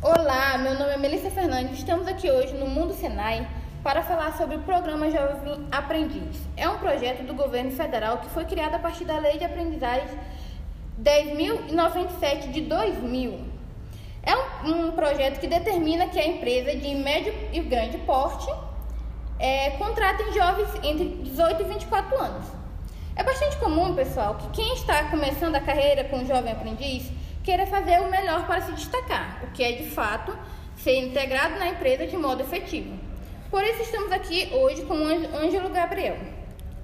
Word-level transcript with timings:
Olá, 0.00 0.56
meu 0.58 0.78
nome 0.78 0.92
é 0.92 0.96
Melissa 0.96 1.28
Fernandes. 1.28 1.80
Estamos 1.80 2.06
aqui 2.06 2.30
hoje 2.30 2.54
no 2.54 2.68
Mundo 2.68 2.94
Senai 2.94 3.48
para 3.82 4.00
falar 4.00 4.36
sobre 4.36 4.54
o 4.54 4.60
programa 4.60 5.10
Jovem 5.10 5.66
Aprendiz. 5.72 6.36
É 6.56 6.68
um 6.68 6.78
projeto 6.78 7.24
do 7.24 7.34
governo 7.34 7.72
federal 7.72 8.18
que 8.18 8.28
foi 8.28 8.44
criado 8.44 8.76
a 8.76 8.78
partir 8.78 9.04
da 9.04 9.18
Lei 9.18 9.38
de 9.38 9.44
Aprendizagem 9.44 10.16
10.097 11.02 12.52
de 12.52 12.60
2000. 12.60 13.40
É 14.22 14.36
um, 14.36 14.86
um, 14.86 14.92
projeto 14.92 15.40
que 15.40 15.48
determina 15.48 16.06
que 16.06 16.20
a 16.20 16.28
empresa 16.28 16.76
de 16.76 16.94
médio 16.94 17.34
e 17.52 17.58
grande 17.58 17.98
porte 17.98 18.48
é, 19.36 19.70
contratem 19.70 20.32
jovens 20.32 20.68
entre 20.84 21.08
18 21.24 21.60
e 21.60 21.64
24 21.64 22.22
anos. 22.22 22.46
É 23.16 23.24
bastante 23.24 23.56
comum, 23.56 23.96
pessoal, 23.96 24.36
que 24.36 24.48
quem 24.50 24.74
está 24.74 25.10
começando 25.10 25.56
a 25.56 25.60
carreira 25.60 26.04
com 26.04 26.24
jovem 26.24 26.52
aprendiz 26.52 27.10
queira 27.48 27.64
fazer 27.64 27.98
o 28.00 28.10
melhor 28.10 28.46
para 28.46 28.60
se 28.60 28.72
destacar, 28.72 29.40
o 29.42 29.46
que 29.52 29.62
é 29.62 29.72
de 29.72 29.88
fato 29.88 30.36
ser 30.76 30.96
integrado 30.98 31.58
na 31.58 31.68
empresa 31.68 32.06
de 32.06 32.14
modo 32.14 32.42
efetivo. 32.42 32.94
Por 33.50 33.64
isso 33.64 33.80
estamos 33.80 34.12
aqui 34.12 34.50
hoje 34.52 34.82
com 34.82 34.92
o 34.92 35.06
Ângelo 35.06 35.70
Gabriel 35.70 36.18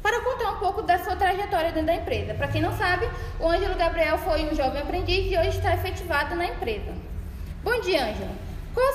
para 0.00 0.22
contar 0.22 0.52
um 0.52 0.58
pouco 0.58 0.80
da 0.80 0.98
sua 0.98 1.14
trajetória 1.14 1.72
dentro 1.72 1.88
da 1.88 1.96
empresa. 1.96 2.32
Para 2.32 2.48
quem 2.48 2.62
não 2.62 2.74
sabe, 2.74 3.06
o 3.38 3.46
Ângelo 3.46 3.74
Gabriel 3.74 4.16
foi 4.16 4.46
um 4.50 4.54
jovem 4.54 4.80
aprendiz 4.80 5.30
e 5.30 5.36
hoje 5.36 5.58
está 5.58 5.74
efetivado 5.74 6.34
na 6.34 6.46
empresa. 6.46 6.90
Bom 7.62 7.78
dia, 7.82 8.06
Ângelo. 8.06 8.30
Qual, 8.72 8.86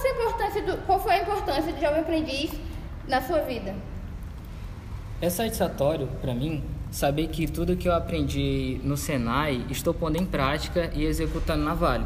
do, 0.65 0.77
qual 0.87 0.99
foi 0.99 1.13
a 1.13 1.19
importância 1.19 1.71
do 1.71 1.79
jovem 1.79 1.99
aprendiz 1.99 2.49
na 3.07 3.21
sua 3.21 3.41
vida? 3.41 3.75
É 5.21 5.29
satisfatório 5.29 6.07
para 6.23 6.33
mim 6.33 6.63
saber 6.91 7.27
que 7.27 7.47
tudo 7.47 7.77
que 7.77 7.87
eu 7.87 7.93
aprendi 7.93 8.79
no 8.83 8.97
Senai 8.97 9.65
estou 9.69 9.93
pondo 9.93 10.17
em 10.17 10.25
prática 10.25 10.91
e 10.93 11.05
executando 11.05 11.63
na 11.63 11.73
Vale. 11.73 12.05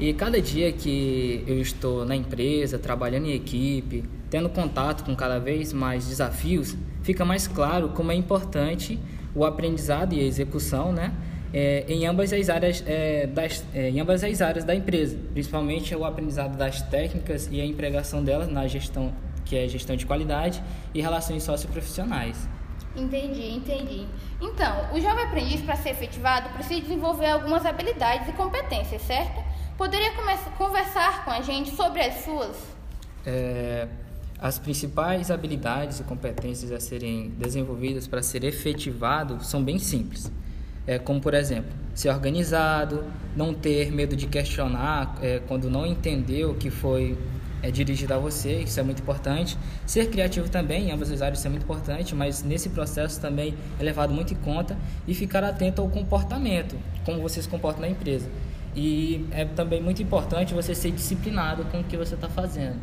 E 0.00 0.12
cada 0.12 0.40
dia 0.40 0.72
que 0.72 1.44
eu 1.46 1.60
estou 1.60 2.04
na 2.04 2.16
empresa, 2.16 2.78
trabalhando 2.78 3.26
em 3.26 3.32
equipe, 3.32 4.02
tendo 4.28 4.48
contato 4.48 5.04
com 5.04 5.14
cada 5.14 5.38
vez 5.38 5.72
mais 5.72 6.08
desafios, 6.08 6.76
fica 7.02 7.24
mais 7.24 7.46
claro 7.46 7.90
como 7.90 8.10
é 8.10 8.14
importante 8.14 8.98
o 9.34 9.44
aprendizado 9.44 10.14
e 10.14 10.20
a 10.20 10.24
execução, 10.24 10.90
né? 10.90 11.12
É, 11.52 11.84
em 11.86 12.04
ambas 12.04 12.32
as 12.32 12.48
áreas 12.48 12.82
é, 12.84 13.28
das, 13.28 13.64
é, 13.72 13.90
em 13.90 14.00
ambas 14.00 14.24
as 14.24 14.42
áreas 14.42 14.64
da 14.64 14.74
empresa, 14.74 15.16
principalmente 15.32 15.94
o 15.94 16.04
aprendizado 16.04 16.56
das 16.56 16.82
técnicas 16.82 17.48
e 17.52 17.60
a 17.60 17.64
empregação 17.64 18.24
delas 18.24 18.48
na 18.48 18.66
gestão 18.66 19.12
que 19.44 19.56
é 19.56 19.68
gestão 19.68 19.94
de 19.94 20.06
qualidade 20.06 20.60
e 20.92 21.00
relações 21.00 21.42
socioprofissionais. 21.42 22.48
Entendi, 22.96 23.50
entendi. 23.50 24.06
Então, 24.40 24.92
o 24.92 25.00
jovem 25.00 25.24
aprendiz, 25.24 25.60
para 25.62 25.76
ser 25.76 25.90
efetivado, 25.90 26.48
precisa 26.50 26.80
desenvolver 26.80 27.26
algumas 27.26 27.66
habilidades 27.66 28.28
e 28.28 28.32
competências, 28.32 29.02
certo? 29.02 29.42
Poderia 29.76 30.12
conversar 30.56 31.24
com 31.24 31.30
a 31.30 31.40
gente 31.40 31.70
sobre 31.74 32.00
as 32.00 32.24
suas? 32.24 32.56
É, 33.26 33.88
as 34.38 34.58
principais 34.58 35.30
habilidades 35.30 35.98
e 36.00 36.04
competências 36.04 36.70
a 36.70 36.78
serem 36.78 37.30
desenvolvidas 37.30 38.06
para 38.06 38.22
ser 38.22 38.44
efetivado 38.44 39.42
são 39.42 39.62
bem 39.62 39.78
simples. 39.78 40.30
É, 40.86 40.98
como, 40.98 41.20
por 41.20 41.34
exemplo, 41.34 41.72
ser 41.94 42.10
organizado, 42.10 43.04
não 43.34 43.54
ter 43.54 43.90
medo 43.90 44.14
de 44.14 44.26
questionar 44.26 45.18
é, 45.22 45.40
quando 45.48 45.70
não 45.70 45.86
entendeu 45.86 46.50
o 46.50 46.54
que 46.54 46.70
foi 46.70 47.18
é 47.64 47.70
dirigido 47.70 48.12
a 48.12 48.18
você, 48.18 48.60
isso 48.60 48.78
é 48.78 48.82
muito 48.82 49.00
importante. 49.00 49.56
Ser 49.86 50.10
criativo 50.10 50.50
também, 50.50 50.88
em 50.88 50.92
ambas 50.92 51.10
as 51.10 51.22
áreas 51.22 51.38
isso 51.38 51.46
é 51.46 51.50
muito 51.50 51.62
importante, 51.62 52.14
mas 52.14 52.42
nesse 52.42 52.68
processo 52.68 53.18
também 53.18 53.54
é 53.80 53.82
levado 53.82 54.12
muito 54.12 54.34
em 54.34 54.36
conta 54.36 54.76
e 55.08 55.14
ficar 55.14 55.42
atento 55.42 55.80
ao 55.80 55.88
comportamento, 55.88 56.76
como 57.06 57.22
você 57.22 57.40
se 57.40 57.48
comporta 57.48 57.80
na 57.80 57.88
empresa. 57.88 58.28
E 58.76 59.26
é 59.30 59.46
também 59.46 59.80
muito 59.80 60.02
importante 60.02 60.52
você 60.52 60.74
ser 60.74 60.90
disciplinado 60.90 61.64
com 61.66 61.80
o 61.80 61.84
que 61.84 61.96
você 61.96 62.14
está 62.14 62.28
fazendo. 62.28 62.78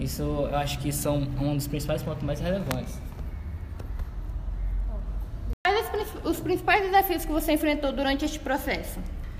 Isso 0.00 0.22
eu 0.22 0.56
acho 0.56 0.80
que 0.80 0.90
são 0.90 1.18
um 1.40 1.54
dos 1.54 1.68
principais 1.68 2.02
pontos 2.02 2.24
mais 2.24 2.40
relevantes. 2.40 2.98
Quais 5.64 6.08
os 6.24 6.40
principais 6.40 6.82
desafios 6.82 7.24
que 7.24 7.30
você 7.30 7.52
enfrentou 7.52 7.92
durante 7.92 8.24
este 8.24 8.40
processo? 8.40 8.98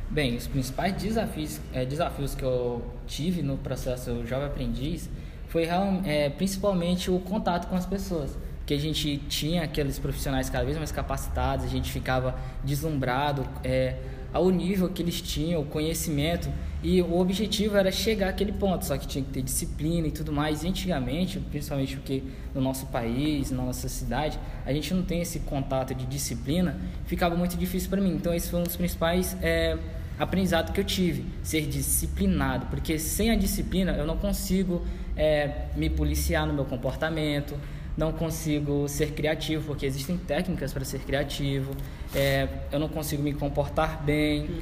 Bem, 0.08 0.36
os 0.36 0.46
principais 0.46 0.94
desafios, 0.94 1.60
é, 1.72 1.84
desafios 1.84 2.34
que 2.34 2.44
eu 2.44 2.82
tive 3.06 3.42
no 3.42 3.56
processo 3.58 4.24
Jovem 4.24 4.46
Aprendiz 4.46 5.10
foi 5.48 5.66
é, 6.04 6.30
principalmente 6.30 7.10
o 7.10 7.18
contato 7.18 7.68
com 7.68 7.76
as 7.76 7.86
pessoas. 7.86 8.36
Que 8.64 8.74
a 8.74 8.78
gente 8.78 9.18
tinha 9.28 9.62
aqueles 9.62 9.98
profissionais 9.98 10.50
cada 10.50 10.64
vez 10.64 10.76
mais 10.76 10.90
capacitados, 10.90 11.64
a 11.64 11.68
gente 11.68 11.90
ficava 11.90 12.36
deslumbrado 12.64 13.46
é, 13.62 13.96
ao 14.36 14.50
nível 14.50 14.88
que 14.88 15.02
eles 15.02 15.20
tinham, 15.20 15.62
o 15.62 15.64
conhecimento, 15.64 16.48
e 16.82 17.00
o 17.00 17.18
objetivo 17.18 17.76
era 17.76 17.90
chegar 17.90 18.28
àquele 18.28 18.52
ponto, 18.52 18.84
só 18.84 18.96
que 18.96 19.06
tinha 19.06 19.24
que 19.24 19.30
ter 19.30 19.42
disciplina 19.42 20.06
e 20.06 20.10
tudo 20.10 20.30
mais. 20.30 20.62
E 20.62 20.68
antigamente, 20.68 21.40
principalmente 21.40 21.96
porque 21.96 22.22
no 22.54 22.60
nosso 22.60 22.86
país, 22.86 23.50
na 23.50 23.62
nossa 23.62 23.88
cidade, 23.88 24.38
a 24.64 24.72
gente 24.72 24.92
não 24.92 25.02
tem 25.02 25.22
esse 25.22 25.40
contato 25.40 25.94
de 25.94 26.04
disciplina, 26.06 26.78
ficava 27.06 27.34
muito 27.34 27.56
difícil 27.56 27.88
para 27.88 28.00
mim. 28.00 28.14
Então, 28.14 28.32
esse 28.32 28.50
foi 28.50 28.60
um 28.60 28.64
dos 28.64 28.76
principais. 28.76 29.36
É, 29.42 29.78
aprendizado 30.18 30.72
que 30.72 30.80
eu 30.80 30.84
tive, 30.84 31.26
ser 31.42 31.66
disciplinado, 31.66 32.66
porque 32.66 32.98
sem 32.98 33.30
a 33.30 33.36
disciplina 33.36 33.92
eu 33.92 34.06
não 34.06 34.16
consigo 34.16 34.82
é, 35.14 35.66
me 35.76 35.90
policiar 35.90 36.46
no 36.46 36.54
meu 36.54 36.64
comportamento, 36.64 37.54
não 37.96 38.12
consigo 38.12 38.88
ser 38.88 39.12
criativo, 39.12 39.66
porque 39.66 39.86
existem 39.86 40.16
técnicas 40.18 40.72
para 40.72 40.84
ser 40.84 41.00
criativo, 41.00 41.74
é, 42.14 42.48
eu 42.70 42.78
não 42.78 42.88
consigo 42.88 43.22
me 43.22 43.32
comportar 43.32 44.02
bem 44.02 44.60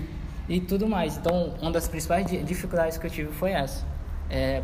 e 0.48 0.60
tudo 0.60 0.86
mais. 0.86 1.16
Então, 1.16 1.54
uma 1.60 1.72
das 1.72 1.88
principais 1.88 2.26
dificuldades 2.44 2.96
que 2.96 3.06
eu 3.06 3.10
tive 3.10 3.32
foi 3.32 3.50
essa. 3.50 3.84
É, 4.30 4.62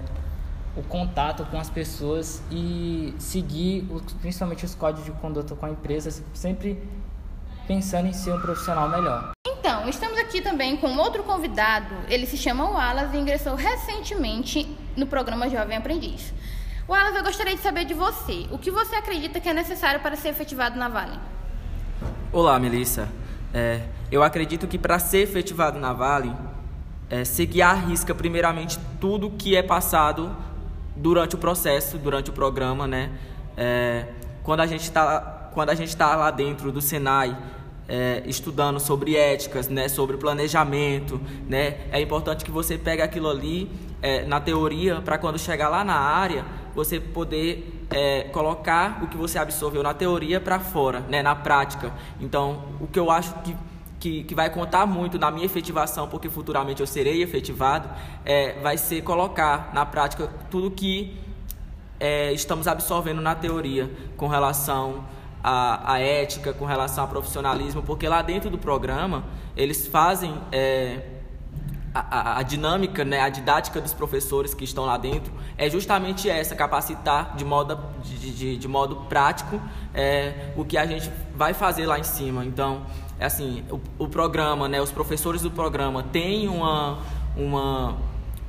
o 0.76 0.82
contato 0.84 1.44
com 1.47 1.59
as 1.59 1.69
pessoas 1.69 2.42
e 2.50 3.12
seguir 3.19 3.86
principalmente 4.20 4.64
os 4.64 4.75
códigos 4.75 5.04
de 5.04 5.12
conduta 5.20 5.56
com 5.56 5.66
a 5.66 5.70
empresa, 5.70 6.22
sempre 6.32 6.80
pensando 7.66 8.06
em 8.06 8.12
ser 8.12 8.32
um 8.32 8.41
profissional 8.41 8.88
melhor. 8.88 9.32
Então, 9.47 9.88
estamos 9.88 10.19
aqui 10.19 10.41
também 10.41 10.76
com 10.76 10.97
outro 10.97 11.25
convidado. 11.25 11.94
Ele 12.09 12.25
se 12.25 12.36
chama 12.36 12.70
Wallace 12.70 13.16
e 13.16 13.20
ingressou 13.20 13.54
recentemente 13.56 14.76
no 14.97 15.06
programa 15.06 15.48
Jovem 15.48 15.76
Aprendiz. 15.76 16.32
Wallace, 16.90 17.18
eu 17.18 17.22
gostaria 17.22 17.54
de 17.54 17.62
saber 17.62 17.84
de 17.84 17.94
você. 17.94 18.48
O 18.50 18.58
que 18.58 18.68
você 18.68 18.96
acredita 18.96 19.38
que 19.38 19.48
é 19.48 19.54
necessário 19.54 20.00
para 20.00 20.16
ser 20.16 20.30
efetivado 20.30 20.76
na 20.76 20.88
Vale? 20.88 21.16
Olá, 22.32 22.58
Melissa. 22.58 23.08
É, 23.54 23.82
eu 24.10 24.24
acredito 24.24 24.66
que 24.66 24.76
para 24.76 24.98
ser 24.98 25.18
efetivado 25.18 25.78
na 25.78 25.92
Vale, 25.92 26.34
é, 27.08 27.24
seguir 27.24 27.62
à 27.62 27.72
risca 27.72 28.12
primeiramente 28.12 28.76
tudo 29.00 29.30
que 29.30 29.54
é 29.54 29.62
passado 29.62 30.36
durante 30.96 31.36
o 31.36 31.38
processo, 31.38 31.96
durante 31.96 32.30
o 32.30 32.32
programa, 32.32 32.88
né? 32.88 33.12
É, 33.56 34.06
quando 34.42 34.58
a 34.58 34.66
gente 34.66 34.82
está 34.82 35.48
quando 35.52 35.70
a 35.70 35.76
gente 35.76 35.90
está 35.90 36.16
lá 36.16 36.32
dentro 36.32 36.72
do 36.72 36.80
Senai 36.80 37.36
é, 37.88 38.20
estudando 38.26 38.80
sobre 38.80 39.16
éticas, 39.16 39.68
né, 39.68 39.88
sobre 39.88 40.16
planejamento, 40.16 41.20
né, 41.48 41.78
é 41.90 42.00
importante 42.00 42.44
que 42.44 42.52
você 42.52 42.78
pegue 42.78 43.02
aquilo 43.02 43.28
ali 43.28 43.70
é, 44.00 44.24
na 44.24 44.40
teoria 44.40 45.00
para 45.00 45.18
quando 45.18 45.38
chegar 45.38 45.68
lá 45.68 45.82
na 45.82 45.96
área 45.96 46.44
você 46.75 47.00
poder 47.00 47.86
é, 47.91 48.25
colocar 48.25 49.03
o 49.03 49.08
que 49.08 49.16
você 49.16 49.38
absorveu 49.38 49.82
na 49.82 49.94
teoria 49.94 50.41
para 50.41 50.58
fora, 50.58 51.00
né, 51.00 51.22
na 51.22 51.34
prática. 51.34 51.92
Então, 52.20 52.64
o 52.81 52.86
que 52.86 52.98
eu 52.98 53.10
acho 53.10 53.34
que 53.42 53.56
que, 54.00 54.25
que, 54.25 54.34
vai 54.34 54.48
contar 54.48 54.86
muito 54.86 55.19
na 55.19 55.30
minha 55.30 55.44
efetivação, 55.44 56.09
porque 56.09 56.30
futuramente 56.30 56.80
eu 56.80 56.86
serei 56.86 57.22
efetivado, 57.22 57.86
é, 58.25 58.59
vai 58.60 58.78
ser 58.78 59.03
colocar 59.03 59.70
na 59.75 59.84
prática 59.84 60.26
tudo 60.50 60.70
que 60.70 61.20
é, 62.00 62.32
estamos 62.32 62.66
absorvendo 62.66 63.20
na 63.20 63.34
teoria 63.34 63.91
com 64.16 64.26
relação 64.26 65.04
a, 65.44 65.92
a 65.92 65.98
ética, 65.98 66.53
com 66.54 66.64
relação 66.64 67.04
ao 67.04 67.10
profissionalismo, 67.10 67.82
porque 67.82 68.09
lá 68.09 68.22
dentro 68.22 68.48
do 68.48 68.56
programa 68.56 69.25
eles 69.54 69.86
fazem 69.86 70.34
é, 70.50 71.03
a, 71.92 72.38
a, 72.38 72.42
dinâmica, 72.42 73.04
né, 73.04 73.20
a 73.20 73.28
didática 73.28 73.80
dos 73.80 73.92
professores 73.92 74.54
que 74.54 74.64
estão 74.64 74.84
lá 74.84 74.96
dentro 74.96 75.32
é 75.56 75.68
justamente 75.68 76.30
essa, 76.30 76.54
capacitar 76.54 77.36
de 77.36 77.44
modo, 77.44 77.78
de, 78.03 78.32
de, 78.32 78.56
de 78.56 78.68
modo 78.68 78.97
prático 79.09 79.60
é, 79.92 80.53
o 80.56 80.65
que 80.65 80.78
a 80.78 80.86
gente 80.86 81.10
vai 81.34 81.53
fazer 81.53 81.86
lá 81.86 81.98
em 81.98 82.04
cima. 82.04 82.44
Então, 82.44 82.82
é 83.18 83.24
assim, 83.24 83.65
o, 83.70 84.04
o 84.04 84.09
programa, 84.09 84.68
né, 84.68 84.80
os 84.80 84.92
professores 84.92 85.42
do 85.42 85.50
programa 85.50 86.03
têm 86.03 86.48
uma, 86.48 86.98
uma 87.36 87.97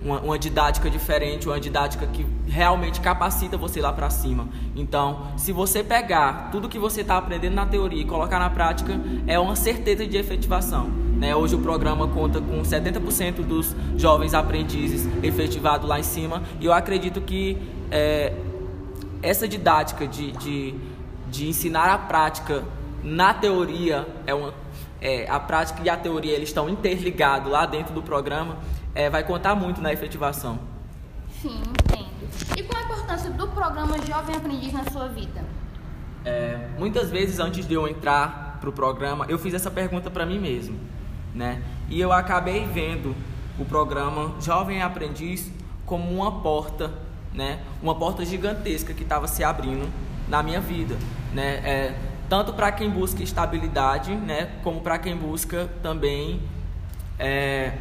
uma, 0.03 0.19
uma, 0.19 0.39
didática 0.39 0.89
diferente, 0.89 1.47
uma 1.47 1.59
didática 1.59 2.07
que 2.07 2.25
realmente 2.47 2.99
capacita 2.99 3.55
você 3.55 3.79
lá 3.79 3.93
para 3.93 4.09
cima. 4.09 4.47
Então, 4.75 5.27
se 5.37 5.51
você 5.51 5.83
pegar 5.83 6.49
tudo 6.51 6.67
que 6.67 6.79
você 6.79 7.01
está 7.01 7.17
aprendendo 7.17 7.53
na 7.53 7.67
teoria 7.67 8.01
e 8.01 8.05
colocar 8.05 8.39
na 8.39 8.49
prática, 8.49 8.99
é 9.27 9.37
uma 9.37 9.55
certeza 9.55 10.07
de 10.07 10.17
efetivação. 10.17 11.10
Né? 11.21 11.35
Hoje 11.35 11.53
o 11.53 11.59
programa 11.59 12.07
conta 12.07 12.41
com 12.41 12.63
70% 12.63 13.45
dos 13.45 13.75
jovens 13.95 14.33
aprendizes 14.33 15.07
efetivados 15.23 15.87
lá 15.87 15.99
em 15.99 16.03
cima 16.03 16.41
e 16.59 16.65
eu 16.65 16.73
acredito 16.73 17.21
que 17.21 17.59
é, 17.91 18.33
essa 19.21 19.47
didática 19.47 20.07
de, 20.07 20.31
de, 20.31 20.73
de 21.29 21.47
ensinar 21.47 21.93
a 21.93 21.97
prática 21.99 22.63
na 23.03 23.35
teoria 23.35 24.07
é 24.25 24.33
uma 24.33 24.51
é, 24.99 25.29
a 25.29 25.39
prática 25.39 25.83
e 25.83 25.89
a 25.89 25.95
teoria 25.95 26.33
eles 26.33 26.49
estão 26.49 26.67
interligados 26.67 27.51
lá 27.51 27.67
dentro 27.67 27.93
do 27.93 28.01
programa 28.01 28.57
é, 28.95 29.07
vai 29.07 29.23
contar 29.23 29.53
muito 29.53 29.79
na 29.79 29.93
efetivação. 29.93 30.57
Sim, 31.39 31.61
entendo. 31.69 32.57
E 32.57 32.63
qual 32.63 32.81
a 32.81 32.85
importância 32.85 33.29
do 33.29 33.47
programa 33.49 33.95
Jovem 34.07 34.35
Aprendiz 34.35 34.73
na 34.73 34.89
sua 34.89 35.07
vida? 35.07 35.43
É, 36.25 36.67
muitas 36.79 37.11
vezes 37.11 37.39
antes 37.39 37.67
de 37.67 37.75
eu 37.75 37.87
entrar 37.87 38.57
para 38.59 38.69
o 38.69 38.73
programa, 38.73 39.27
eu 39.29 39.37
fiz 39.37 39.53
essa 39.53 39.69
pergunta 39.69 40.09
para 40.09 40.25
mim 40.25 40.39
mesmo, 40.39 40.79
né? 41.33 41.61
E 41.89 41.99
eu 41.99 42.11
acabei 42.11 42.65
vendo 42.65 43.15
o 43.59 43.65
programa 43.65 44.35
Jovem 44.41 44.81
Aprendiz 44.81 45.51
como 45.85 46.09
uma 46.11 46.41
porta, 46.41 46.91
né? 47.33 47.59
Uma 47.81 47.95
porta 47.95 48.23
gigantesca 48.25 48.93
que 48.93 49.03
estava 49.03 49.27
se 49.27 49.43
abrindo 49.43 49.89
na 50.27 50.41
minha 50.41 50.61
vida, 50.61 50.97
né? 51.33 51.55
É, 51.63 51.95
tanto 52.29 52.53
para 52.53 52.71
quem 52.71 52.89
busca 52.89 53.21
estabilidade, 53.21 54.15
né? 54.15 54.51
Como 54.63 54.81
para 54.81 54.97
quem 54.97 55.15
busca 55.15 55.69
também 55.83 56.41
é, 57.19 57.73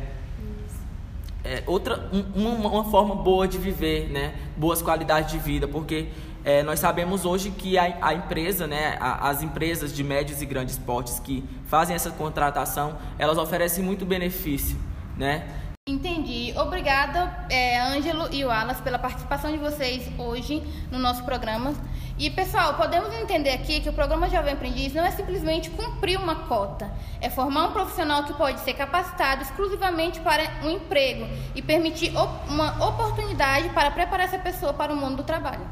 é, 1.42 1.62
outra 1.66 2.10
um, 2.12 2.24
uma, 2.34 2.68
uma, 2.68 2.84
forma 2.84 3.14
boa 3.14 3.48
de 3.48 3.58
viver, 3.58 4.10
né? 4.10 4.34
Boas 4.56 4.82
qualidades 4.82 5.30
de 5.30 5.38
vida, 5.38 5.66
porque 5.66 6.08
é, 6.44 6.62
nós 6.62 6.80
sabemos 6.80 7.24
hoje 7.24 7.50
que 7.50 7.76
a, 7.76 7.98
a 8.00 8.14
empresa, 8.14 8.66
né, 8.66 8.96
a, 9.00 9.28
as 9.28 9.42
empresas 9.42 9.94
de 9.94 10.02
médios 10.02 10.40
e 10.40 10.46
grandes 10.46 10.78
portes 10.78 11.18
que 11.20 11.44
fazem 11.66 11.94
essa 11.94 12.10
contratação, 12.10 12.96
elas 13.18 13.38
oferecem 13.38 13.84
muito 13.84 14.06
benefício, 14.06 14.76
né? 15.16 15.46
Entendi. 15.88 16.54
Obrigada, 16.56 17.46
é, 17.50 17.80
Ângelo 17.80 18.32
e 18.32 18.44
Wallace, 18.44 18.82
pela 18.82 18.98
participação 18.98 19.50
de 19.50 19.58
vocês 19.58 20.08
hoje 20.18 20.62
no 20.90 20.98
nosso 20.98 21.24
programa. 21.24 21.74
E, 22.18 22.28
pessoal, 22.30 22.74
podemos 22.74 23.12
entender 23.14 23.50
aqui 23.50 23.80
que 23.80 23.88
o 23.88 23.92
programa 23.92 24.28
Jovem 24.28 24.52
Aprendiz 24.52 24.92
não 24.92 25.04
é 25.04 25.10
simplesmente 25.10 25.70
cumprir 25.70 26.18
uma 26.18 26.34
cota, 26.46 26.92
é 27.18 27.30
formar 27.30 27.68
um 27.68 27.72
profissional 27.72 28.24
que 28.24 28.34
pode 28.34 28.60
ser 28.60 28.74
capacitado 28.74 29.42
exclusivamente 29.42 30.20
para 30.20 30.42
um 30.62 30.70
emprego 30.70 31.26
e 31.54 31.62
permitir 31.62 32.12
uma 32.46 32.86
oportunidade 32.86 33.70
para 33.70 33.90
preparar 33.90 34.26
essa 34.26 34.38
pessoa 34.38 34.74
para 34.74 34.92
o 34.92 34.96
mundo 34.96 35.16
do 35.16 35.24
trabalho. 35.24 35.66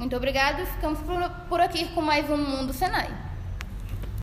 Muito 0.00 0.16
obrigada. 0.16 0.64
Ficamos 0.64 0.98
por 1.46 1.60
aqui 1.60 1.84
com 1.88 2.00
mais 2.00 2.30
um 2.30 2.36
Mundo 2.38 2.72
Senai. 2.72 3.29